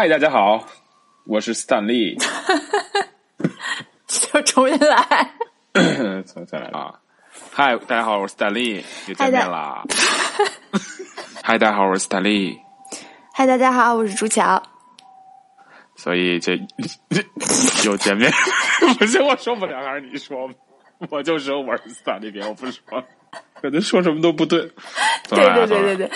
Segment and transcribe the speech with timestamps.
[0.00, 0.64] 嗨，大家好，
[1.26, 2.16] 我是斯坦利。
[4.08, 5.30] 就重新来。
[6.24, 6.98] 重新来啊！
[7.52, 9.84] 嗨，大家好，我是斯坦利，又见面啦。
[11.44, 12.58] 嗨，大家好，我是斯坦利。
[13.34, 14.62] 嗨，大家好，我是朱乔。
[15.96, 16.58] 所以这
[17.84, 18.32] 又见面，
[18.98, 20.54] 不行，我受不了，还是你说吧。
[21.10, 22.80] 我就说我是斯坦利，别我不说，
[23.60, 24.60] 可能说什么都不对。
[25.28, 26.10] 对对对对对。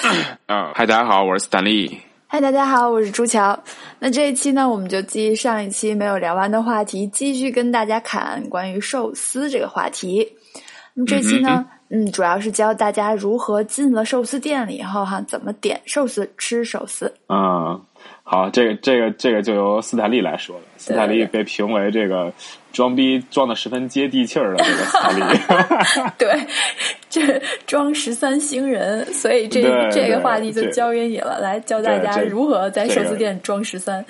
[0.46, 2.01] 啊， 嗨，大家好，我是斯坦利。
[2.35, 3.57] 嗨，大家好，我是朱乔。
[4.01, 10.33] 那这一期呢，我们就继上一期没有聊完的话题，继续跟大家侃关于寿司这个话题。
[10.95, 17.15] 那么这期呢，嗯，主要是教大家如何进了寿司店里以后哈，怎么点寿司、吃寿司。
[17.28, 17.80] 嗯。
[18.25, 20.62] 好，这个这个这个就由斯坦利来说了。
[20.77, 22.33] 斯坦利被评为这个
[22.73, 25.39] 装逼装的十分接地气儿的这个斯坦利。
[26.19, 26.34] 对，
[27.14, 34.05] 这装十三星人，所以这这个话题就交给你了，来教大家如何在寿司店装十三。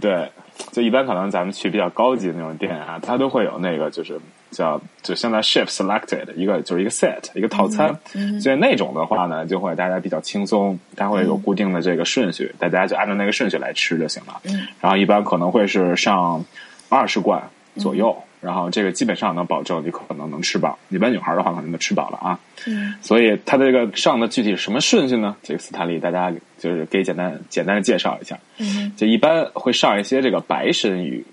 [0.00, 0.28] 对，
[0.72, 4.20] 就一般可能咱们去比较高级的那种店啊，它都会有那个就是。
[4.50, 7.92] 叫就现在 shift selected 一个就是一个 set 一个套餐，
[8.40, 14.40] 所以那种的话呢，就会大家比较轻松，它会有固定的这个顺序，大家就按照那个顺序来吃就行了。
[14.80, 16.44] 然后一般可能会是上
[16.88, 17.42] 二十罐
[17.78, 20.78] 左右，然后这个基本上能保证你可能能吃饱。
[20.90, 22.38] 一般女孩的话可能就吃饱了啊。
[22.66, 25.34] 嗯所以它这个上的具体什么顺序呢？
[25.42, 28.38] 这个斯坦利大家就是给简单简单的介绍一下。
[28.58, 31.24] 嗯就一般会上一些这个白身鱼，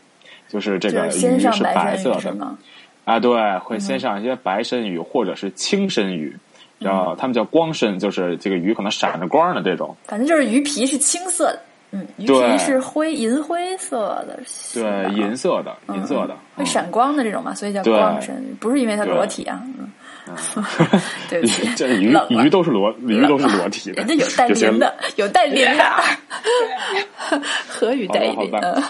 [0.48, 2.56] 就是这个鱼是白色的。
[3.04, 6.38] 啊，对，会先上一些白身鱼或者是青身鱼，
[6.78, 9.98] 然后他们叫光身，就是这个鱼可能闪着光的这种。
[10.06, 14.39] 反正就是鱼皮是青色的，嗯，鱼皮是灰银灰色的，
[14.73, 19.89] 对，银色的，银色的，会闪光的这种嘛，所以叫光身，不是因为它裸体啊，嗯，
[21.30, 25.83] 对不起，这鱼鱼都是裸，鱼都是裸体的，人家有带鳞的，有带鳞的，
[27.67, 28.81] 河鱼 带鳞的。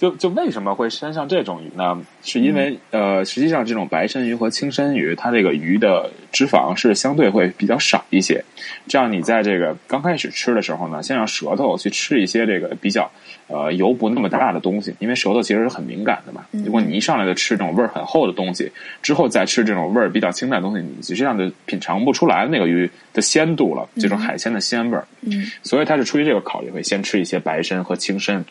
[0.00, 2.00] 就就为什么会身上这种鱼呢？
[2.22, 8.42] 是因为呃，实际上这种白身鱼和青身鱼，它这个鱼的脂肪是相对会比较少一些。
[8.88, 13.10] 这样你在这个刚开始吃的时候呢，先让舌头去吃一些这个比较
[13.48, 16.46] 呃油不那么大的东西，因为舌头其实是很敏感的嘛。
[16.50, 25.06] 如果你一上来就吃这种味儿很厚的东西，之后再吃这种味儿比较清淡的东西，你实际上就品尝不出来那个鱼的鲜度了，这种海鲜的鲜味儿。
[25.20, 28.42] 嗯，所以它是出于这个考虑，会先吃一些白身和青身。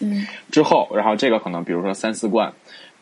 [0.00, 2.52] 嗯，之后，然后这个可能比如说三四罐，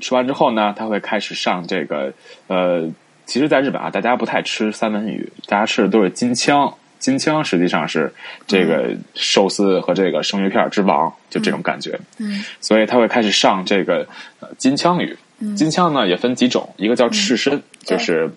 [0.01, 2.13] 吃完之后呢，他会开始上这个
[2.47, 2.89] 呃，
[3.27, 6.73] 其实，在日本啊，大家不太吃三文鱼，大家吃的都是金枪。
[6.99, 8.11] 金枪实际上是
[8.47, 12.01] 这个寿司和这个生鱼片之王，就这种感觉。
[12.19, 14.07] 嗯，所以他会开始上这个
[14.41, 15.15] 呃金枪鱼。
[15.55, 18.31] 金枪呢也分几种，一个叫赤身，就是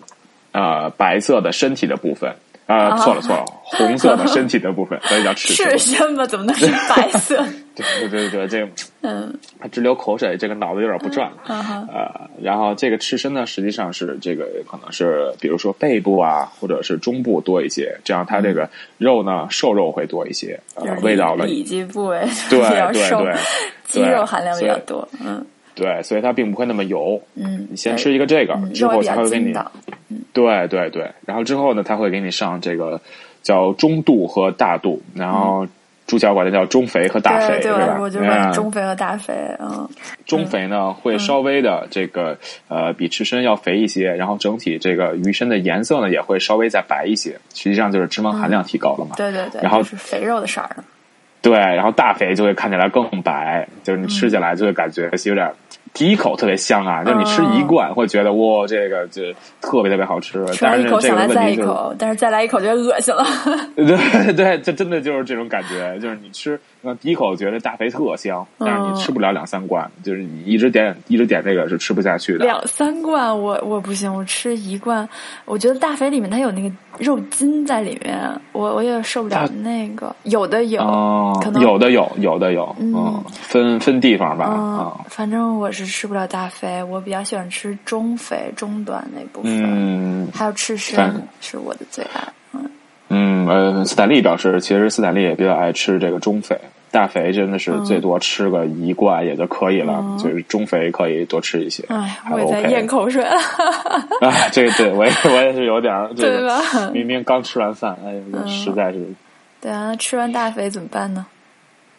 [0.52, 2.34] 呃白色的身体的部分。
[2.66, 6.26] 啊，错了错了，红色的身体的部分，所以叫 赤身赤身吧？
[6.26, 7.42] 怎么能是白色？
[7.82, 8.68] 对对对对，这
[9.02, 11.30] 嗯，他直流口水，这个脑子有点不转。
[11.46, 18.68] 呃，然后这个赤身呢，实际上是这个可能是，比如说背部啊，或者是中部多一些，这样它这个
[18.98, 20.58] 肉呢，瘦肉会多一些，
[21.02, 22.58] 味道呢，里脊部位对
[22.92, 23.34] 对 对，
[23.84, 25.46] 肌肉含量比较多，嗯。
[25.74, 27.22] 对，所以它并不会那么油。
[27.36, 29.54] 嗯，你先吃一个这个，之后他会给你，
[30.32, 33.00] 对对对，然后之后呢，他会给你上这个
[33.42, 35.68] 叫中度和大度，然后
[36.08, 37.98] 猪脚管它叫中肥和大肥，对吧？
[38.00, 39.34] 我就管中肥和大肥。
[39.60, 39.88] 嗯，
[40.26, 42.36] 中肥呢会稍微的这个
[42.66, 49.14] 呃比赤身要肥一些，然后整体这个鱼身的颜色呢也会稍微再白一些，实际上就是脂肪含量提高了嘛。
[49.16, 50.76] 对对对，然后是肥肉的色儿。
[51.40, 55.50] 对，然后大肥就会看起来更白，就是你吃起来就会感觉有点。
[55.94, 59.22] 第一口特别香啊，就你吃一罐会觉得哇，这个就
[59.60, 60.44] 特别特别好吃。
[60.48, 63.24] 吃完一口想来再一口，但是再来一口就恶心了。
[63.74, 66.60] 对对，这真的就是这种感觉，就是你吃。
[66.88, 72.46] 那第一口觉得大肥特香，但是你吃不了两三罐，就是你一直点一直点这个是吃不下去的。
[72.46, 75.06] 两三罐我我不行，我吃一罐，
[75.44, 78.18] 我觉得大肥里面它有那个肉筋在里面，
[78.52, 80.16] 我我也受不了那个。
[80.22, 80.80] 有的有，
[81.42, 84.46] 可能有的有，有的有，嗯，分分地方吧。
[84.46, 92.26] 啊，反正我是吃不了大肥，我比较喜欢吃中肥、中短那部分，嗯，还有赤身是我的最爱。
[93.10, 101.84] 嗯，呃，斯坦利表示，其实斯坦利也比较爱吃这个中肥，大肥真的是最多吃个一罐也就可以了，就是中肥可以多吃一些。
[101.88, 103.36] 哎，我也在咽口水了。
[104.20, 106.90] 啊， 这个对我也我也是有点儿， 对吧？
[106.92, 109.06] 明明刚吃完饭，哎呀，实在是。
[109.60, 111.26] 对啊，吃完大肥怎么办呢？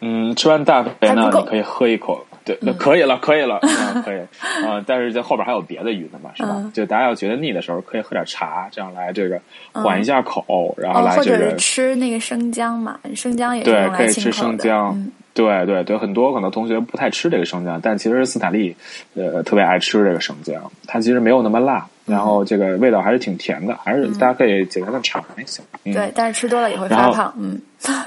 [0.00, 2.26] 嗯，吃完大肥呢，你可以喝一口。
[2.50, 3.60] 对，那可以了，可以了，
[4.04, 4.18] 可以
[4.66, 4.82] 啊！
[4.86, 6.70] 但是这后边还有别的鱼呢嘛，是吧？
[6.74, 9.40] 就大家要觉得腻的时候，可以喝点茶，这样来这个
[9.72, 15.10] 缓一下口，然后来这个吃那个生姜嘛，生姜也对，可以吃生姜。
[15.32, 18.74] 对对对，很多可能同学不太吃这个生姜，但其实斯坦利
[19.14, 25.62] 呃特别爱吃这个生姜，它其实没有那么辣，然后这个味道还是挺甜的，还是大家可以简单的尝一下。
[25.84, 27.32] 嗯、对，但是吃多了也会发胖。
[27.38, 27.60] 嗯，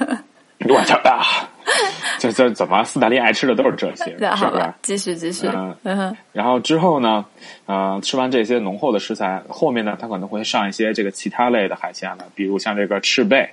[0.68, 1.48] 我操啊！
[2.18, 2.82] 这这怎么？
[2.84, 4.16] 斯坦利爱吃的都是这些，是
[4.50, 4.74] 吧？
[4.82, 5.48] 继续继续。
[5.82, 7.24] 嗯，然后之后呢？
[7.66, 13.48] 呃，吃完这些浓厚的食材，后面呢，他可能会上一些这个其他类的海鲜了，比如像这个赤贝，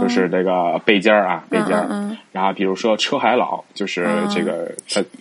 [0.00, 2.16] 就是这个贝尖儿啊，贝尖儿。
[2.32, 4.70] 然后比如说车海老，就是这个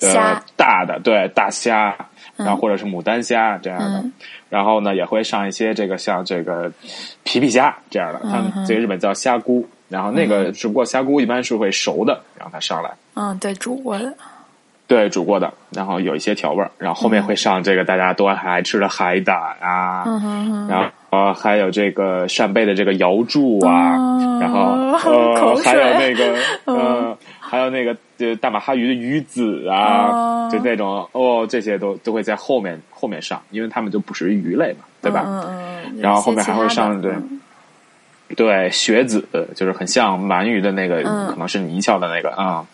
[0.01, 1.95] 呃大的对大虾，
[2.35, 4.03] 然后或者是牡丹虾这样的。
[4.49, 6.71] 然后呢，也会上一些这个像这个
[7.23, 9.67] 皮皮虾这样的，他们这个日本叫虾菇。
[9.95, 12.91] 然后那个只不过虾菇一般是会熟的，然后它上来。
[13.13, 14.13] 嗯，对，煮过的。
[14.87, 20.03] 对，煮过的，然后有一些调味儿，然后后面会上这个大家都爱吃的海胆啊，
[20.69, 23.95] 然后还有这个扇贝的这个瑶柱啊，
[24.41, 24.59] 然后
[25.09, 35.23] 呃还有那个 呃还有那个就大马哈鱼的鱼子啊，就那种哦这些都都会在后面后面上，因为他们就不属于鱼类嘛，对吧？
[35.25, 35.41] 嗯
[35.85, 36.01] 嗯。
[36.01, 37.13] 然后后面还会上对。
[38.35, 39.23] 对，学子
[39.55, 42.65] 就是很像鳗鱼的那个，可能是泥鳅的那个啊，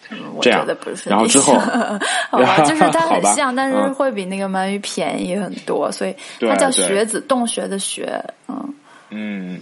[0.42, 0.66] 这样。
[1.06, 1.54] 然后之后，
[2.30, 8.08] 好吧， 就是它很像，但是会比那个鳗鱼便宜很多，所以它叫学子，洞穴的穴。
[8.48, 8.74] 嗯
[9.10, 9.60] 嗯，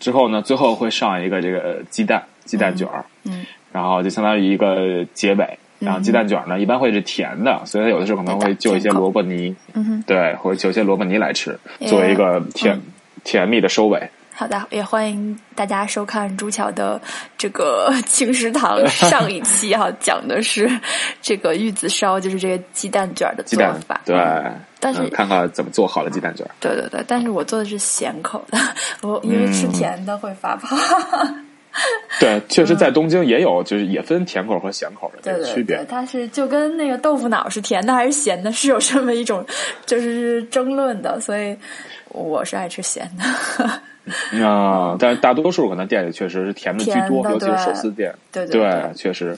[0.00, 5.58] 之后呢，最后会上一个这个鸡蛋鸡蛋卷儿，嗯，然后就相当于一个结尾。
[5.78, 12.80] 然后鸡蛋卷呢，一般会是甜的，所以它有的时候可能会就一些萝卜泥，嗯哼，对，或者就一些萝卜泥来吃，作为一个甜
[13.24, 14.08] 甜蜜的收尾。
[14.38, 17.00] 好的，也欢迎大家收看朱桥的
[17.38, 20.70] 这个 青食堂 上一期哈，讲的是
[21.22, 23.98] 这个玉子烧，就是这个鸡蛋卷的做法。
[24.04, 24.14] 对，
[24.78, 26.46] 但是看看怎么做好了鸡蛋卷。
[26.60, 28.58] 对对对，但是我做的是咸口的，
[29.00, 30.78] 我因为吃甜的会发胖。
[32.20, 35.82] 对，确实，在东京也有，就是也分甜口和咸口的这个区别。
[35.88, 39.42] 它是就跟那个豆腐脑是甜的还是咸的，是有这么一种
[39.86, 41.56] 就是争论的，所以
[42.08, 43.80] 我是爱吃咸的。
[44.42, 48.14] 啊，但是大多数可能店里确实是甜的居多，尤其是寿司店。
[48.32, 49.36] 对对对，确实，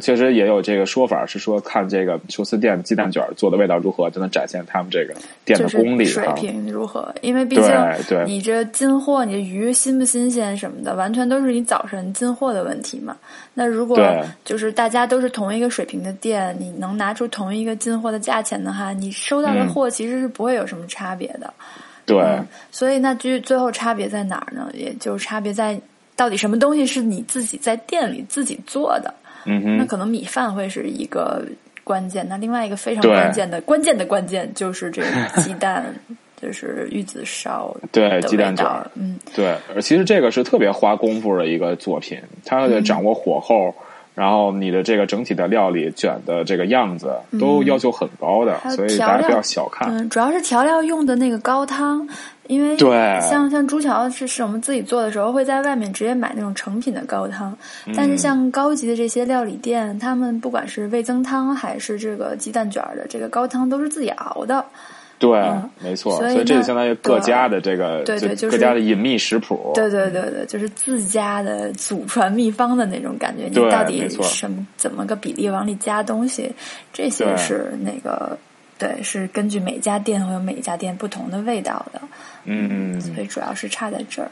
[0.00, 5.14] 确实也有这个说法，是说看这个寿司店鸡蛋卷做的味道如何，就能展现他们这个
[5.44, 7.14] 店的功力水平如何。
[7.20, 7.64] 因为毕竟
[8.24, 13.14] 你这进货，你的鱼新不新鲜什么的，完全都是你早晨进货的问题嘛。
[13.52, 13.98] 那如果
[14.44, 21.52] 就是大家都是同一个水平的店，你能拿出同一个进货的价钱的话，你收到的货其实是不会有什么差别的。
[22.08, 24.68] 对，所以那最最后差别在哪儿呢？
[24.72, 25.78] 也就是差别在
[26.16, 29.14] 到底什么东西是你自己在店里自己做的。
[29.44, 31.44] 嗯哼，那可能米饭会是一个
[31.84, 32.26] 关键。
[32.28, 35.94] 那另外一个非常关键的关键的关键就是这个鸡蛋，
[36.40, 37.76] 就是玉子烧。
[37.92, 38.66] 对，鸡蛋卷。
[38.94, 39.56] 嗯，对。
[39.80, 43.74] 其实这个是特别花功夫的一个作品，它得掌握火候。
[44.18, 49.88] 然后你的这个整体的料理卷的这个样子都要求很高的，所以大家不要小看。
[49.88, 52.04] 嗯，主要是调料用的那个高汤，
[52.48, 57.56] 因为对，像像朱桥是是我们自己做的时候会在外面直接买那种成品的高汤，
[57.94, 64.64] 但是像高级的这些料理店，他们不管是味增汤还是这个鸡蛋卷的这个高汤都是自己熬的。
[65.18, 65.40] 对，
[65.82, 69.72] 没错，所以这就相当于各家的这个，对对，就是各家的隐秘食谱。
[69.74, 73.48] 对对对对，就是自家的祖传秘方的那种感觉。
[73.48, 76.52] 你到底什么怎么个比例往里加东西？
[76.92, 78.38] 这些是那个，
[78.78, 82.00] 对，是根据每家店会有每家店不同的味道的。
[82.44, 84.30] 嗯嗯，所以主要是差在这儿。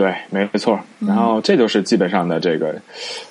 [0.00, 0.80] 对，没错。
[0.98, 2.74] 然后这就是基本上的这个，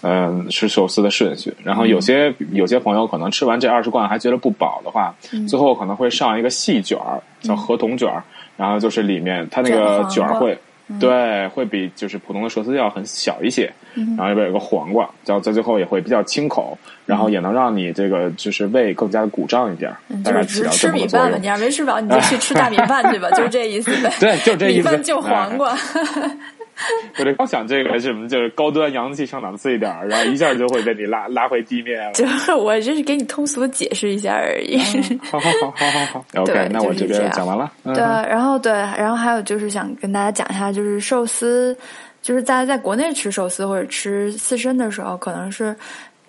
[0.03, 1.51] 嗯，吃寿司的顺序。
[1.63, 5.15] 然后有些有些朋友可能吃完这二十罐还觉得不饱的话，
[5.47, 8.23] 最后可能会上一个细卷儿，叫河童卷儿。
[8.55, 10.59] 然后就是里面它那个卷儿会，
[10.99, 13.71] 对，会比就是普通的寿司要很小一些。
[14.15, 19.91] 然后里边有个黄瓜，叫在最后也会比较清口，然后也能让你这个就是胃更加的鼓胀一点。
[20.23, 24.13] 大概只吃米饭吧，你要没吃饱，你就去吃大米饭去吧， 就是这意思呗。
[24.19, 24.77] 对，就这意思。
[24.77, 25.75] 米饭就黄瓜。
[27.19, 32.11] 我这刚想这个什么，就是高端洋气上档次一点，然后一下就会被你拉拉回地面了。
[32.17, 34.77] 就是我这是给你通俗的解释一下而已。
[35.19, 37.71] 好好好好好好，OK，那我这边讲完了。
[37.83, 41.77] 对，然后对，然后还有就是想跟大家讲一下，就是寿司，
[42.21, 45.75] 就是大家在国内吃寿司或者吃刺身的时候，可能是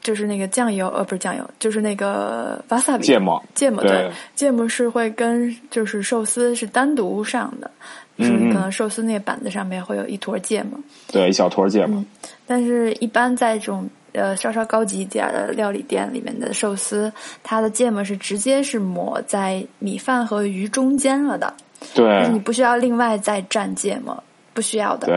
[0.00, 7.70] 就是那个酱油呃不是酱油，就是那个瓦萨比芥末芥末对芥末是会跟就是寿司是单独上的。
[8.18, 10.78] 是可能寿司那个板子上面会有一坨芥末，
[11.10, 12.04] 对，一小坨芥末。
[12.46, 17.12] 但是，一般在这种呃稍稍高级一点的料理店里面的寿司，
[17.42, 21.54] 它的芥末是直接是抹在米饭和鱼中间了的。
[21.94, 25.06] 对，你不需要另外再蘸芥末，不需要的。
[25.06, 25.16] 对，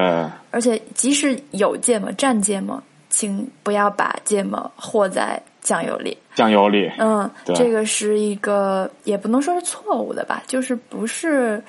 [0.51, 6.17] 而且即使有芥末蘸芥末，请不要把芥末和在酱油里。
[6.35, 11.61] 酱油里，嗯，对这个是一个也不能说是错误的吧，就是不是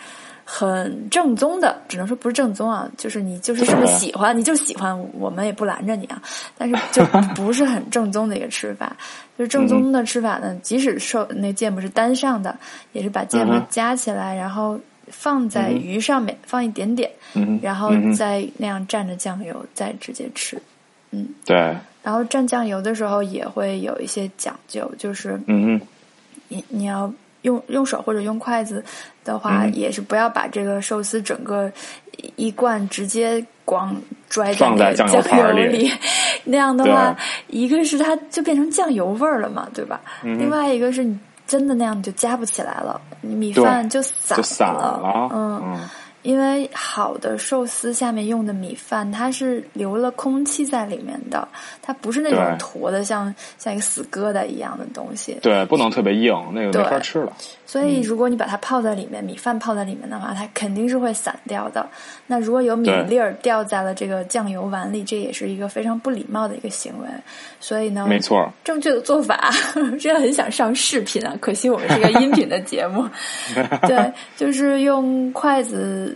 [0.45, 2.89] 很正宗的，只能说不是正宗啊。
[2.97, 6.23] 就是你就是这么喜欢，你就喜欢，我们也不拦着你啊。
[6.57, 8.95] 但是就不是很正宗的一个吃法。
[9.37, 12.57] 就是正宗的吃法呢，即使受那芥末是单上的，
[12.93, 20.61] 也是把芥末夹起来，然后放在鱼上面，放一点点，嗯，然后再那样蘸着酱油再直接吃。
[21.11, 21.57] 嗯对，
[22.03, 25.87] 然后蘸酱油的时候也会有一些讲究，就是嗯哼，
[26.49, 27.13] 你你要
[27.45, 28.85] 用用手或者用筷子
[29.25, 31.73] 的话，嗯也是不要把这个寿司整个
[32.37, 33.97] 一罐直接光
[34.29, 35.91] 拽放在那个酱油里
[36.45, 37.17] 那样的话，
[37.49, 40.01] 一个是它就变成酱油味儿了嘛，对吧？
[40.23, 44.39] 嗯另外一个是你真的那样你就夹不起来了，你米饭就散
[44.75, 45.63] 了，了，嗯。
[45.65, 45.89] 嗯，
[46.25, 51.47] 因为好的寿司下面用的米饭，它是留了空气在里面的，
[51.83, 55.39] 它不是那种坨的像像一个死疙瘩一样的东西。
[55.43, 57.33] 对，不能特别硬，那个对没法吃了。
[57.67, 61.87] 所以如果你把它泡在里面，米饭泡在里面的话，它肯定是会散掉的。
[62.27, 67.09] 那如果有米粒儿掉在了这个酱油碗里，这也是一个非常不礼貌的一个行为。
[67.61, 69.51] 所以呢，没错，正确的做法，
[70.01, 71.37] 真的很想上视频啊！
[71.41, 73.07] 可惜我们是个音频的节目。
[73.87, 76.14] 对，就是用筷子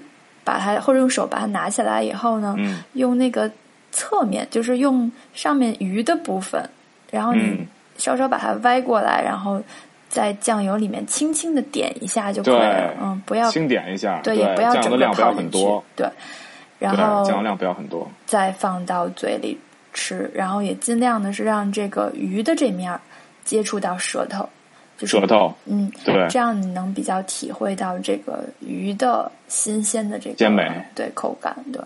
[0.49, 3.50] 把它，或者用手把它拿起来以后呢，嗯用那个
[3.93, 6.67] 侧面，就是用上面鱼的部分，
[7.11, 7.67] 然后你嗯
[7.99, 9.61] 稍稍把它歪过来，然后
[10.09, 12.95] 在酱油里面轻轻的点一下就可以了。
[12.99, 15.85] 嗯，不要轻点一下，对，对，也不要整个的量不要泡进去很多，。
[15.95, 16.09] 对，
[16.78, 18.11] 然，后酱油量不要很多。
[18.25, 19.59] 再放到嘴里
[19.93, 22.99] 吃，然后也尽量的是让这个鱼的这面儿
[23.45, 24.49] 接触到舌头，就是
[25.07, 30.69] 舌头，嗯，对这样你能比较体会到这个鱼的新鲜的这个鲜美。
[30.95, 31.81] 对口感，对。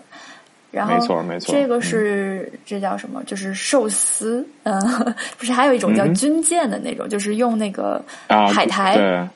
[0.71, 1.53] 然后没错没错。
[1.53, 3.23] 这个是、这叫什么？
[3.25, 4.81] 就是寿司，嗯，
[5.37, 9.27] 不是还有一种叫军舰的那种，就是用那个啊，海苔，对，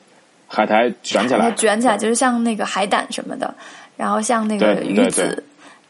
[0.48, 3.54] 海苔卷起来，卷起来，就是像那个海胆什么的，
[3.96, 5.40] 然后像那个鱼子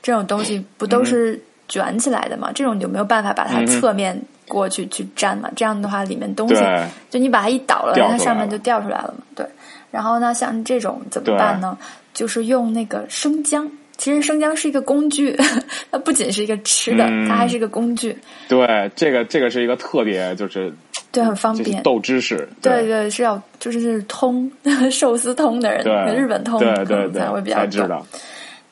[0.03, 2.53] 这种东西，不都是卷起来的嘛？
[2.55, 5.49] 这种你就没有办法把它侧面过去去粘嘛？
[5.55, 6.63] 这样的话，里面东西
[7.11, 9.23] 就你把它一倒了，它上面就掉出来了嘛？
[9.37, 9.47] 对。
[9.91, 11.79] 然后呢，像这种怎么办呢？
[12.13, 13.71] 就是用那个生姜。
[13.97, 15.37] 其实生姜是一个工具，
[15.91, 18.17] 它不仅是一个吃的，嗯它还是一个工具，
[18.49, 20.73] 对，这个这个是一个特别就是
[21.11, 21.83] 对，很方便。
[21.83, 24.49] 豆知识，对对，是要就是通
[24.93, 28.07] 寿司通的人，对，日本通才会比较知道，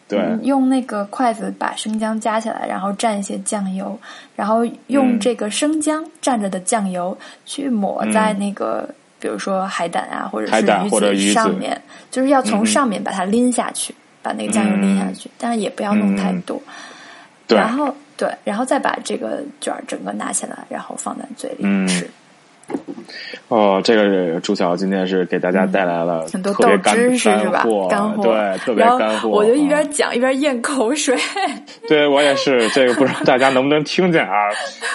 [0.09, 3.99] 对，嗯用那个筷子把生姜夹起来，然后蘸一些酱油，
[4.35, 5.21] 然后用嗯。
[5.21, 16.61] 这个生姜蘸着的酱油去抹在那个，比如说海胆啊，或者是鱼子上面，就是要从嗯上面把它拎下去，把那个酱油拎下去，但是也不要弄太多。
[17.47, 17.59] 对。
[17.59, 21.87] 然后对，然后再把这个卷儿整个拿起来，然后放在嘴里嗯。
[21.89, 22.09] 吃。
[23.49, 27.61] 哦，这个朱晓今天是给大家带来了嗯很多豆特别干知识是吧？
[27.63, 29.29] 货，干货，对，特别干货。
[29.29, 31.17] 我就一边嗯讲一边咽口水。
[31.89, 34.49] 对我也是，这个不知道大家能不能听见啊？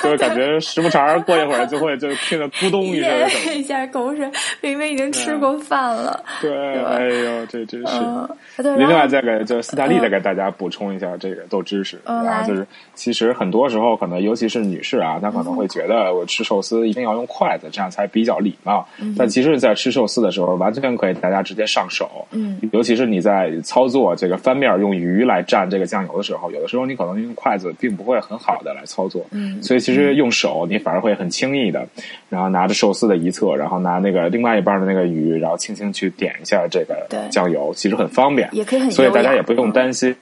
[0.03, 3.59] 就是感觉时不常过一会儿就会就听得咕咚一声咽。
[3.59, 6.21] 一下口水，明明已经吃过饭了。
[6.41, 6.51] 对，
[6.83, 7.99] 吧哎呦，这真是。
[8.01, 8.27] 嗯，
[8.77, 18.87] 另外再给就是斯大利再给大家补充一下这个豆知识，嗯然后就是其实很多时候可能尤其是女士啊，她可能会觉得我吃寿司一定要用筷子，这样才比较礼貌。
[19.17, 22.27] 但其实，在吃寿司的时候，完全可以大家直接上手。
[22.31, 29.25] 嗯，尤其是你在操作这个翻面用鱼来蘸这个酱油的时候，有的时候你可能用筷子并不会很好的来操作。
[29.31, 31.87] 嗯所以其实用手你反而会很轻易的，
[32.29, 38.49] 然后拿着寿司的一侧，然后拿那个另外一半的那个鱼，然后轻轻去点一下这个酱油，其实很方便。
[38.51, 40.15] 也可以很所以大家也不用担心，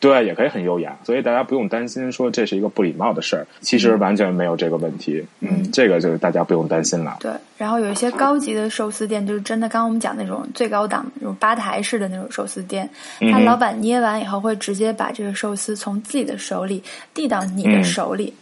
[0.00, 7.18] 对，也可以很优雅，所以大家不用担心说这是一个不礼貌的事儿，其实完全没有这个问题，嗯，这个就是大家不用担心了。
[7.20, 12.88] 对，然后有一些高级的寿司店，就是真的，刚刚我们讲那种最高档那种吧台式的那种寿司店，
[13.20, 18.32] 嗯他老板捏完以后会直接把这个寿司从自己的手里递到你的嗯手里，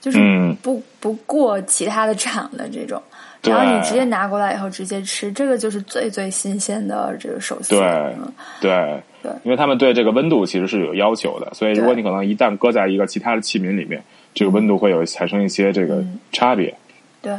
[0.00, 3.00] 就是嗯不不过其他的场的这种。
[3.44, 3.54] 对。
[3.54, 7.70] 然后你直接拿过来以后直接吃，这个就是最最新鲜的这个寿司。
[7.76, 8.32] 对嗯。
[8.60, 9.00] 对。
[9.22, 9.32] 对。
[9.44, 14.02] 因为他们对这个温度其实是有要求的，所以如果你可能一旦搁在一个其他的器皿里面，
[14.34, 16.18] 这个温度会有产生一些这个嗯。
[16.32, 16.74] 差别。
[17.22, 17.32] 对，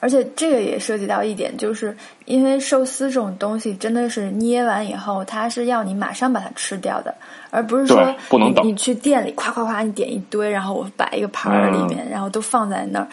[0.00, 7.14] 而且这个也涉及到一点，就是因为寿司这种东西真的是捏完以后，它是要你马上把它吃掉的，
[7.50, 13.08] 而不是说不能等你你去店里夸夸夸你点一堆，然后我摆一个盘儿里面，然后都放在那儿，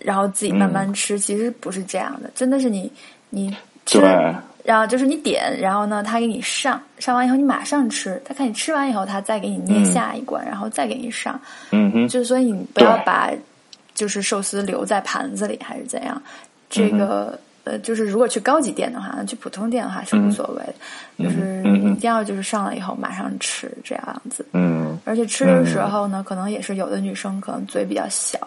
[0.00, 2.90] 然后自己慢慢吃，其实不是这样的，真的是你
[3.30, 3.54] 你
[3.86, 11.38] 吃对然后就是你点，然后呢，他给你上，上完以后你马上吃，他看你吃完以后，他再给你捏下一罐，然后再给你上。
[11.70, 13.30] 嗯哼，就所以你不要把
[13.94, 16.20] 就是寿司留在盘子里还是怎样。
[16.68, 20.64] 这个、呃，就是如果去高级店的话，去普通店的话是无所谓
[21.16, 24.44] 的，就是一定要就是上来以后马上吃这样子。
[24.52, 28.38] 嗯而且吃的时候呢，可能也是有的女生可能嘴比较小，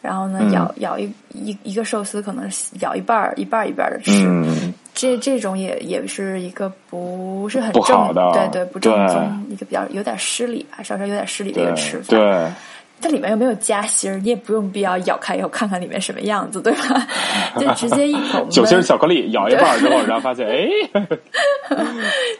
[0.00, 12.04] 然后呢嗯咬咬一一一个寿司可能是咬一半儿一半儿一半儿的吃，嗯，这这种也也是一个不是很不正好的对对不正宗，一个比较有点失礼吧，稍稍有点失礼的一个吃法。
[12.08, 12.48] 对。
[13.02, 17.06] 它里面又没有夹心儿，你也不用必要咬开以后看看里面什么样子，对吧？
[17.58, 20.68] 就直接一口酒心巧克力咬一半之后，然后发现哎，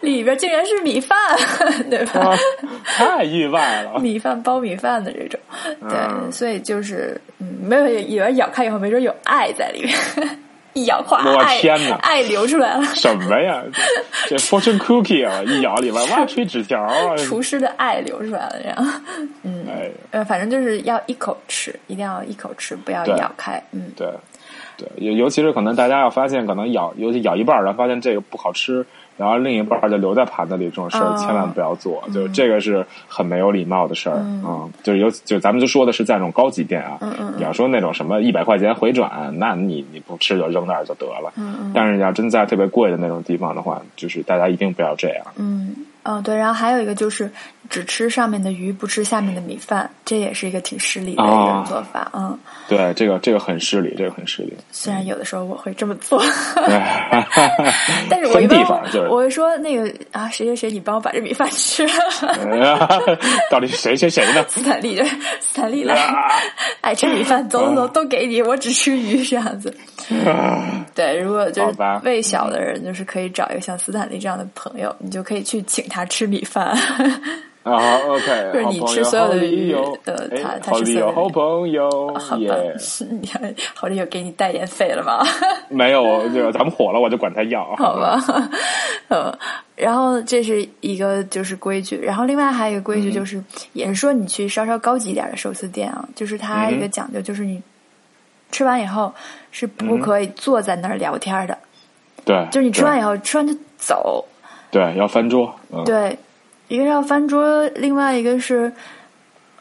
[0.00, 1.16] 里边竟然是米饭，
[1.90, 2.30] 对吧？
[2.30, 2.36] 哇
[2.84, 3.98] 太意外了。
[3.98, 5.40] 米饭包米饭的这种，
[5.88, 9.94] 对，嗯所以就是嗯，没有以为咬开以后没准有爱在里面，
[10.74, 11.96] 一咬哗，我天哪。
[11.96, 13.62] 爱流出来了，什么呀？
[14.28, 17.16] 这这 fortune cookie 啊，一咬里边哇，吹纸条啊！
[17.16, 19.02] 厨师的爱流出来了，这样，
[19.42, 24.08] 嗯，哎，呃，反正就是要一口吃，一定要一口吃，不要咬开，嗯，对
[24.76, 28.84] 对，尤尤其是可能大家要发现，可能咬，尤其咬一半儿，然后发现这个不好吃，
[29.16, 36.98] 然后另一半儿就留在盘子里，这种事儿哦千万不要做，就这个是很没有礼貌的事儿啊、就是有就咱们就说的是在那种高级店啊，
[37.36, 41.32] 你要说那种什么一百块钱回转，那你你不吃就扔那儿就得了。
[41.74, 45.24] 但是要真在特别贵的那种地方的话，就是大家一定不要这样。
[45.36, 47.30] 嗯，嗯，对，然后还有一个就是
[47.70, 52.38] 只吃上面的鱼，不吃下面的米饭，这也是一个挺失礼的一哦个做法，嗯，
[52.68, 54.52] 对，这个这个很失礼，这个很失礼。
[54.70, 56.22] 虽然有的时候我会这么做。
[58.10, 63.18] 但是我一般分地方就是我会说那个啊，谁谁谁，你帮我把这米饭吃了。
[63.50, 64.44] 到底是谁谁谁呢？
[64.48, 66.12] 斯坦利，就是斯坦利来啊，
[66.80, 69.74] 爱吃米饭，走走走，都给你，我只吃鱼这样子。
[70.94, 76.76] 对，如果就是胃小的人，就是可以找一个像斯坦利这样的朋友，你就可以去请他吃米饭。
[77.62, 82.74] 啊，OK， 就是你吃所有的鱼由呃哎他他是所有的好朋友，好吧耶！，
[83.20, 85.24] 你看好像有给你代言费了吗？
[85.70, 88.18] 没有，这个咱们火了，我就管他要，好吧，
[89.08, 89.32] 嗯，
[89.76, 97.62] 然后这是一个就是规矩，然后另外还有一个规矩就是，也是说你去稍稍高级一点的寿司店啊，就是它一个讲究就是你
[98.50, 99.12] 吃完以后
[99.50, 101.56] 是不可以坐在那儿聊天的，
[102.24, 104.24] 对，就是你吃完以后吃完就走，
[104.70, 106.18] 对对要翻桌，嗯，对，
[106.72, 108.72] 一个是要翻桌，另外一个是。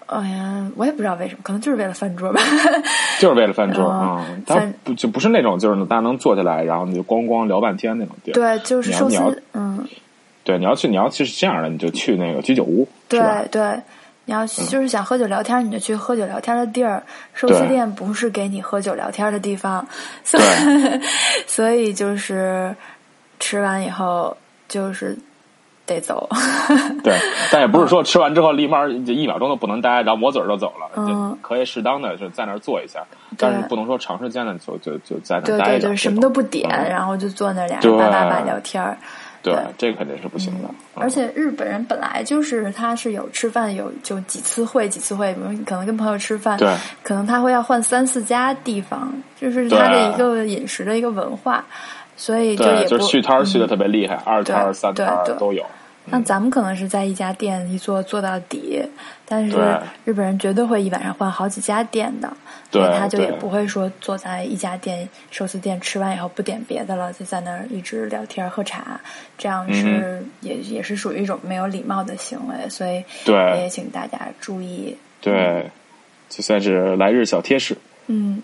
[0.08, 2.41] 哎呀，我也不知道为什么，可能就是为了翻桌吧。
[3.17, 9.88] 就是为了翻桌嗯啊，它翻不就不是那种就是大家能坐下来，然后你就咣咣聊半天那种店，对，就是寿司，嗯，
[10.43, 13.62] 对，你要去你要去是这样的，你就去那个居酒屋，对对，
[14.26, 17.02] 你要就是想喝酒聊天，你就去喝酒聊天的地儿。
[17.34, 19.88] 寿司店不是给你喝酒聊天的地方，
[20.26, 20.43] 所以
[21.47, 22.76] 所以就是
[23.39, 24.36] 吃完以后
[24.67, 25.17] 就是
[25.93, 26.27] 得走。
[27.04, 27.17] 对，
[27.51, 33.01] 但也不是说吃完之后立马就一秒钟都不能待，然后抹嘴儿就走了，可以适当的就在那儿坐一下，
[33.38, 38.97] 但是不能说长时间的就就就在那对儿待着，对对，什么都不点，嗯然后就坐那儿俩叭叭叭聊天儿。
[39.43, 40.69] 对对，这个肯定是不行的。
[40.93, 51.65] 而且日本人本来就是他是有吃饭有就几次会几次会，比如你可能跟朋友吃饭，对可能他会要换三四家地方，就是他的一个饮食的一个文化，
[52.15, 55.65] 所以就也对，不就是续摊续的特别厉害，二摊三摊都有。
[56.06, 58.84] 那咱们可能是在一家店一坐坐到底，
[59.26, 59.56] 但是
[60.04, 62.32] 日本人绝对会一晚上换好几家店的，
[62.72, 69.00] 对所以他就也不会说坐在一家店寿司店吃完以后不点别的了，就在那儿一直聊天喝茶，
[69.38, 74.98] 这样嗯是、也也是属于一种没有礼貌的行为，所以对也请大家注意。
[75.22, 75.70] 对，
[76.30, 77.78] 就算是来日小贴士。
[78.08, 78.42] 嗯，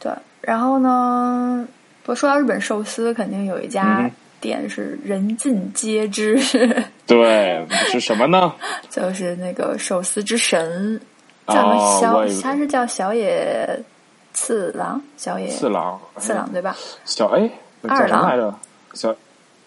[0.00, 0.10] 对。
[0.40, 1.68] 然后呢，
[2.02, 4.10] 不说到日本寿司，肯定有一家
[4.42, 6.36] 嗯哼店是人尽皆知。
[7.06, 8.52] 对，是什么呢？
[8.90, 11.00] 就是那个寿司之神，
[11.46, 13.80] 叫哦小，他是叫小野
[14.32, 16.76] 次郎，小野次郎，次郎对吧？
[17.04, 17.48] 小哎，
[17.80, 18.54] 那叫什么来着？
[18.94, 19.14] 小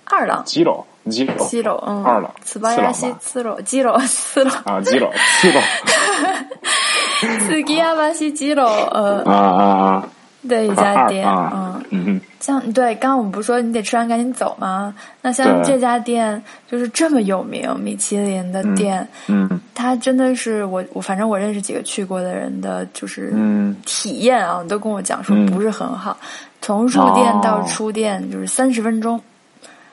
[0.06, 5.12] 二郎，基佬，基肉，基肉，嗯，二郎，次巴亚西次郎，基佬，次郎，啊，基肉，
[5.42, 5.62] 基佬，
[7.48, 10.10] 次基亚巴西基肉，呃，啊啊啊！
[10.50, 12.06] 的一家店，啊嗯。
[12.08, 14.94] 嗯，像对，刚刚我们不是说你得吃完赶紧走吗？
[15.22, 26.18] 那像这家店就是这么有名，米其林的店，嗯它真的是我我反正我认识几个去过的人的，就是嗯体验啊，都跟我讲说嗯不是很好。
[26.62, 29.20] 从入店到出店就是三十分钟，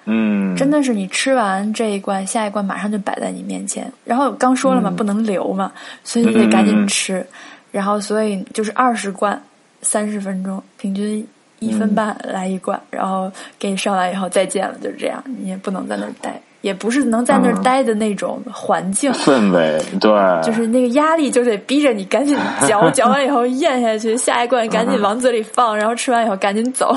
[0.06, 3.90] 嗯，真的是你吃完这一罐，下一罐马上就摆在你面前。
[4.04, 5.70] 然后刚说了嘛，不能留嘛，
[6.04, 7.26] 所以你得赶紧吃。
[7.70, 9.40] 然后所以就是二十罐，
[9.83, 11.27] 三十分钟，平均
[11.59, 19.12] 一分半来一罐，然后给你上来以后再见了，就是这样，你也不能在那儿待，也不是能在那儿待的那种环境。
[19.12, 26.97] 氛围，对，就是那个压力就得逼着你赶紧嚼， 嚼完以后咽下去，下一罐赶紧往嘴里放，然后吃完以后赶紧走，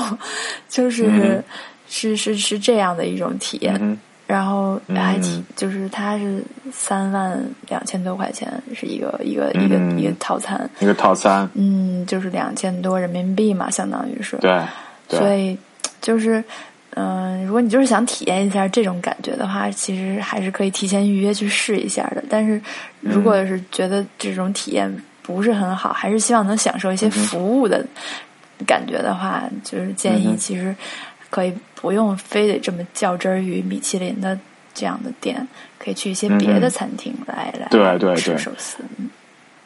[0.68, 1.42] 就是
[1.88, 3.98] 是是是这样的一种体验。
[4.26, 14.60] 然后还挺，就是它是三万两千多块钱，是一个一个一个一个套餐，一个套餐，嗯，就是两千多人民币嘛，相当于是，对，
[15.08, 15.56] 所以
[16.00, 16.42] 就是，
[16.94, 22.24] 嗯，如果你就是想体验一下这种感觉的话，其实还是可以提前预约去试一下的。
[22.28, 22.60] 但是
[23.00, 27.86] 如果是觉得这种体验不是很好，还是希望能享受一些服务的
[28.66, 30.74] 感觉的话，就是建议其实。
[31.28, 34.36] 可以不用非得这么较真儿于米其林的
[34.74, 35.46] 这样的店，
[35.78, 38.78] 可以去一些别的餐厅来来对对吃寿司。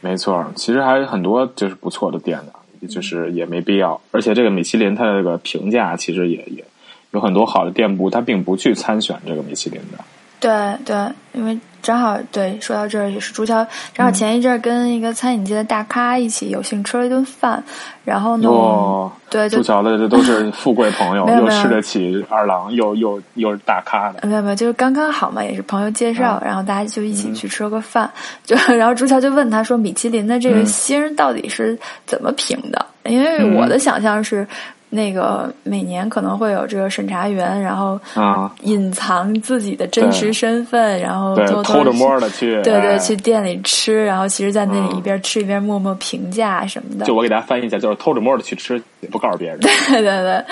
[0.01, 4.01] 没错，其实还有很多就是不错的店的，就是也没必要。
[4.11, 6.64] 而且这个米其林它的这个评价其实也也
[7.12, 10.05] 有很多好的店铺，它并不去参选这个米其林的。
[10.38, 11.59] 对对，因为。
[11.83, 13.66] 正好对，说到这儿也是朱桥。
[13.95, 17.62] 正好前一阵儿跟一个餐饮界的大咖一起有幸吃了一顿饭，
[18.05, 24.27] 然后呢，对，朱桥的这都是富贵朋友， 又吃得起二郎，又又又是大咖的。
[24.29, 28.11] 没有没有，就是刚刚好嘛，也是朋友介绍，然后大家就一起去吃了个饭。
[28.45, 34.47] 就 然后朱桥就问他说：“米其林的这个星到底是怎么评的？”因为我的想象是。
[34.90, 38.53] 那个每年可能会有这个审查员，然后啊。
[38.62, 47.07] 隐藏自己的真实身份，然后偷偷着摸的去，对对，去店里吃，然后其实，在那里一边吃一边默默评价什么的。
[47.07, 49.59] 就我给大家翻译一下，就是偷着摸的去吃，也不告诉别人。
[49.61, 50.44] 对对对，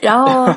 [0.00, 0.48] 然后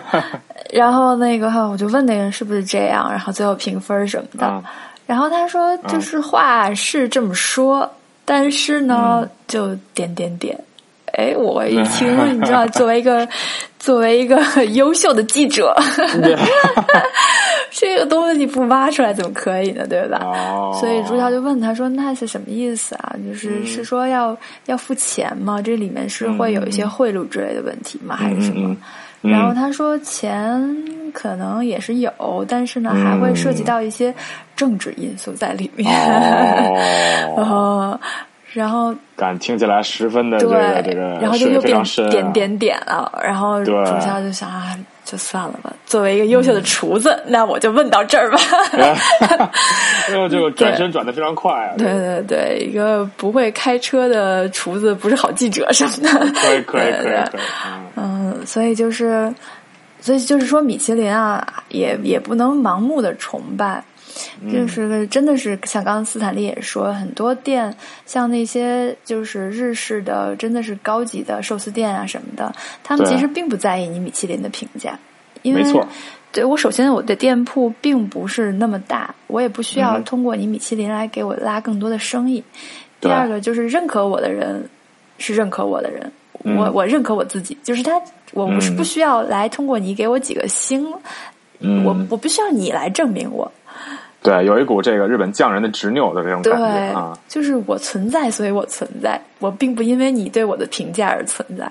[0.72, 4.64] 然后那个哈我就问那个人是不是这样，然后最后评分什么的，
[5.08, 7.90] 然后他说就是话是这么说，
[8.24, 10.58] 但是呢，就点点点。
[11.14, 13.28] 哎，我一听，你知道，作为一个
[13.78, 14.42] 作为一个
[14.74, 15.76] 优秀的记者，
[17.70, 19.86] 这个东西你不挖出来怎么可以呢？
[19.88, 20.20] 对吧？
[20.80, 23.16] 所以朱桥就问他说：“那是什么意思啊？
[23.28, 25.62] 就是是说要要付钱吗？
[25.62, 28.16] 这里面是会有一些贿赂之类的问题吗？
[28.18, 28.76] 还是什么？”
[29.22, 30.60] 然后他说：“钱
[31.14, 32.12] 可能也是有，
[32.48, 34.14] 但是呢，还会涉及到一些
[34.56, 35.92] 政治因素在里面。”
[37.38, 38.00] 然后。
[38.54, 43.12] 然后，感听起来十分的这个这个，然后就又变点点点了。
[43.24, 45.74] 然后主教就想啊，就算了吧。
[45.88, 48.38] 作为一个优秀的厨子，那我就问到这儿吧。
[50.12, 51.74] 因为这个转身转的非常快啊。
[51.78, 56.10] 对对对，一个不会开车的厨子不是好记者什么的。
[56.34, 57.40] 可以可以可以。
[57.96, 59.34] 嗯，所以就是，
[60.00, 63.84] 所以就是说，米其林啊，也也不能盲目的崇拜。
[64.52, 67.74] 就是真的是像刚刚斯坦利也说，很多店
[68.06, 75.00] 像那些就是日式的，真的是高级的寿司店啊什么的，他们其实并不在意你米其林的评价，
[75.42, 75.64] 因为
[76.32, 82.44] 对我首先我的店铺并不是那么大，我也不需要通过你米其林来给我拉更多的生意。
[83.00, 84.68] 第二个就是认可我的人
[85.18, 86.12] 是认可我的人，
[86.44, 90.92] 我我认可我自己，就是他我不是不需要来通过你给我几个星，
[91.60, 93.52] 我我不需要你来证明我。
[94.24, 101.70] 对，有一股这个日本匠人的执拗的这种感觉啊，就是我存在，所以我存在，我并不因为你对我的评价而存在，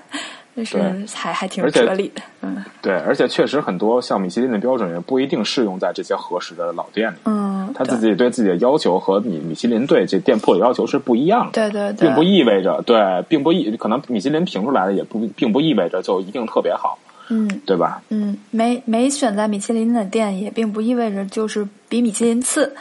[0.55, 0.77] 就是
[1.15, 16.99] 还还挺有哲理的，嗯，对，而且确实很多像米其林的标准也不一定适用在这些合适的老店里，嗯，他自己对自己的要求和米米其林对这店铺的要求是不一样的，对对对，并不意味着对，并不意可能米其林评出来的也不并不意味着就一定特别好。
[17.29, 18.01] 嗯，对吧？
[18.09, 22.75] 嗯，没没选在米其林的店，也并不意味着就是比米其林次。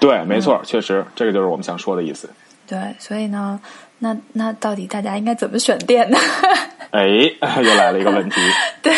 [0.00, 2.30] 对，没错，确实，这个就是我们想说的意思。
[2.66, 3.60] 对，所以呢，
[3.98, 6.16] 那那到底大家应该怎么选店呢？
[6.92, 8.40] 哎，又来了一个问题。
[8.80, 8.92] 对，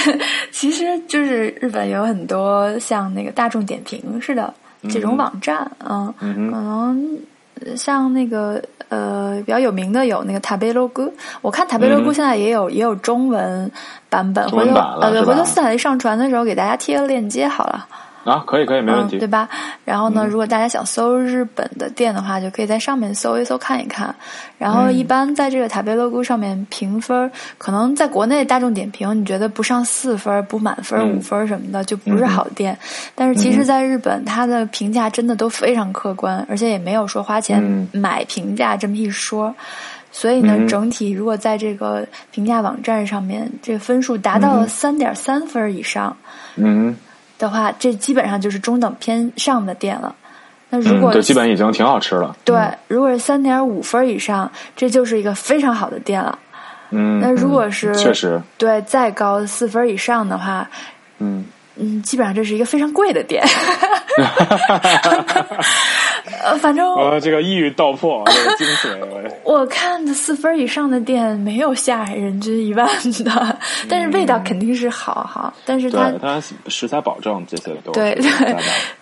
[0.53, 4.53] 其实就是日本有很多像那个大众点评似的
[4.89, 7.19] 这种网站，嗯，可能
[7.77, 8.63] 像那个。
[8.91, 13.71] 呃，比较有名的有那个塔贝罗姑，我看塔贝罗姑现在也有也有中文
[14.09, 17.87] 版本，回头呃对，回头斯坦利上传的时候给大家贴个链接好了。
[18.25, 19.49] 啊，可以可以，没问题，对吧？
[19.85, 24.15] 然后呢，如果大家想搜日本的店的话，就可以在上面搜一搜看一看。
[24.59, 32.77] 然后一般在这个塔贝乐谷上面评分，可能在国内大众点评，你觉得不上四分、不满分、五分什么的，就不是好店。
[33.15, 39.55] 但是其实，在日本，它的评价真的都非常客观，而且也没有说花钱买评价这么一说。
[40.13, 46.15] 所以呢，整体如果在这个评价网站上面，这个分数达到了三点三分以上，
[46.57, 46.95] 嗯。
[47.41, 50.15] 的话，这基本上就是中等偏上的店了。
[50.69, 52.37] 那如果这基本已经挺好吃了。
[52.45, 56.39] 对，如果是三点五分以上，这就是一个非常好的店了。
[56.91, 60.69] 嗯，那如果是确实对再高四分以上的话，
[61.19, 61.45] 嗯
[61.77, 63.43] 嗯，基本上这是一个非常贵的店。
[66.43, 68.99] 呃， 反正呃，这个一语道破这个精髓。
[69.45, 72.87] 我看的四分以上的店没有下人均一万
[73.25, 78.57] 的，但是味道肯定是好好，但是它它食材保证这些都对对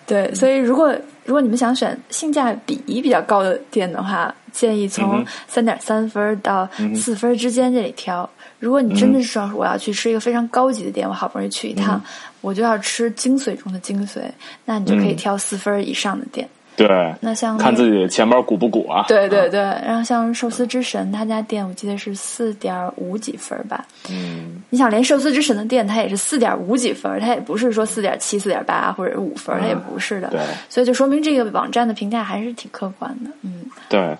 [0.05, 0.93] 对，所以如果
[1.25, 8.29] 如果你们想选性价比比较高的店的话，建议从嗯三点三分到四分之间这里挑。
[8.59, 12.01] 如果你真的是说我要去吃一个非常高级的店，我好不容易去一趟，嗯
[12.41, 14.21] 我就要吃精髓中的精髓，
[14.65, 16.47] 那你就可以嗯挑四分以上的店。
[16.77, 16.87] 对，
[17.19, 19.03] 那像那看自己钱包鼓不鼓啊？
[19.05, 23.85] 对对对，然后像寿司之神，他家店我记得是四点五几分吧。
[24.09, 30.29] 嗯，你想，连寿司之神的店，它也是四点五几分，它也不是说四点七、四点八或者五分，它也不是的。
[30.29, 33.31] 对所以就说明这个网站的评价还是挺客观的。
[33.41, 34.17] 嗯，对，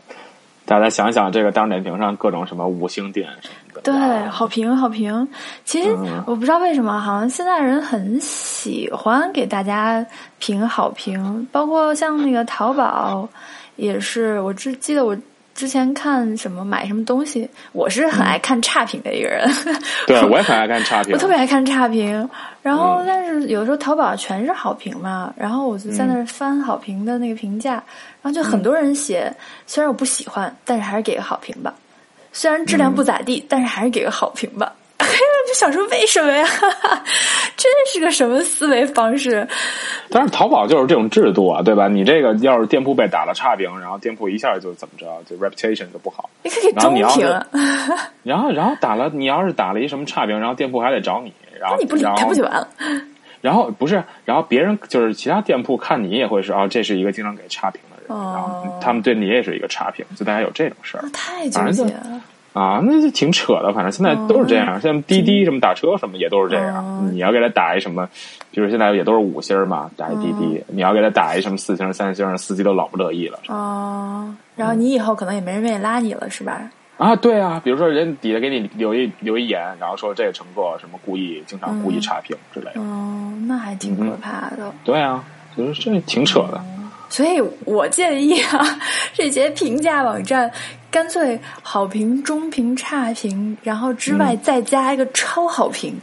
[0.69, 5.27] 大家想想这个大众点评上各种什么五星店什么的，对，好评好评。
[5.65, 10.05] 其实嗯我不知道为什么，好像现在人很喜欢给大家
[10.37, 13.27] 评好评，包括像那个淘宝
[13.77, 14.39] 也是。
[14.41, 15.17] 我只记得我。
[15.59, 19.45] 之前看什么买什么东西，我是很爱看差评的一个人。
[20.07, 22.29] 对我也很爱看差评，我特别爱看差评，
[22.61, 27.73] 然后嗯但是有时候淘宝全是好评嘛，然后我就在那儿翻好评的那个评价，
[28.21, 29.35] 然后就很多人写，
[29.67, 31.73] 虽然我不喜欢，但是还是给个好评吧。
[32.31, 34.71] 虽然质量不咋地，但是还是给个好评吧。
[35.47, 36.45] 就想说为什么呀？
[37.57, 39.47] 真是个什么思维方式？
[40.09, 41.87] 但是淘宝就是这种制度啊，对吧？
[41.87, 46.29] 你这个要是店铺被打了差评，然后店铺一下就怎么着，就 reputation 就不好。
[46.43, 47.45] 你可以要评啊，
[48.23, 52.67] 然后 然后打了，你要是打了一什么差评，然后店铺还得找你，然后你不理他不就完了？
[53.41, 62.18] 然后不是，然后别人就是其他店铺看你也会是啊，这是一个经常给差评的人，哦然后他们对你也是一个差评，就大家有这种事儿太纠结了。
[62.53, 63.71] 啊，那就挺扯的。
[63.73, 66.83] 反正现在都是这样，像滴滴什么打车什么也都是这样。
[66.83, 68.07] 哦你要给他打一什么，
[68.51, 73.39] 比如现在也都是五星嘛，打一滴滴，你要给他打一什么四星、三星，司机都老不乐意了。
[73.47, 76.69] 哦，然后你以后可能也没人愿意拉你了，是吧？
[76.97, 82.81] 啊，对啊，比如说人底下给你留一留一言，然后说这个乘客什么故意经常故意差评之类的。
[82.81, 84.71] 哦，那还挺可怕的。
[84.83, 85.23] 对啊，
[85.55, 86.61] 就是这挺扯的。
[87.09, 88.79] 所以我建议啊，
[89.13, 90.49] 这些评价网站
[90.91, 95.99] 干脆好评、中评、差评，然后之外再加一个超好评。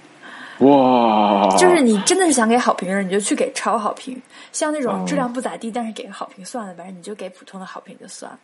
[0.58, 4.20] 哇，就是你真的是想给好评你就去给超好评。
[4.52, 8.38] 像那哦种质量不咋地，但是给个好评算了，反正你就给普通的好评就算了，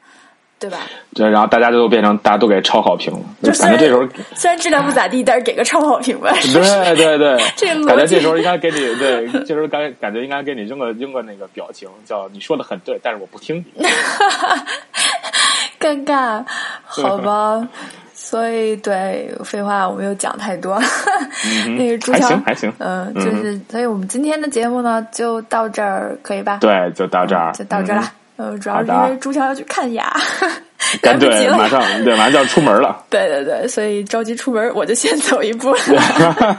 [0.62, 0.78] 对吧？
[1.12, 4.06] 对，然后大家就都变成大家都给超好评了，就反正这时候。
[4.36, 6.32] 虽然质量不咋地，但是给个超好评呗。
[6.54, 13.84] 对对对，这感觉这时候应该给你对，这时候感感觉应该给你扔个扔个那个表情，叫你说的很对，但是我不听你。
[15.80, 16.44] 尴尬，
[16.84, 17.66] 好吧。
[18.14, 20.80] 所以，对废话我没有讲太多。
[21.76, 26.58] 那个还行还行嗯，就是，所以我们今天的节目呢，就到这儿，可以吧？
[26.60, 28.12] 对，就到这儿，就到这儿了。
[28.42, 30.12] 呃，主要是因为朱乔要去看牙，
[31.00, 31.56] 赶对，来不及了。
[31.56, 33.04] 马上对，马上就要出门了。
[33.08, 35.78] 对对对，所以着急出门，我就先走一步了。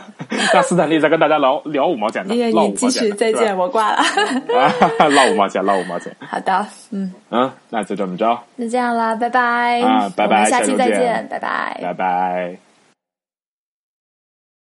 [0.54, 3.98] 那斯坦利再跟大家聊聊五毛钱的，你，继续，再见，我挂了。
[3.98, 4.74] 啊，
[5.10, 6.16] 唠五毛钱，唠五毛钱。
[6.20, 9.82] 好的，嗯，嗯，那就这么着，那这样啦，拜拜。
[9.82, 11.78] 啊拜拜下期再见，拜拜。
[11.82, 12.73] 拜拜。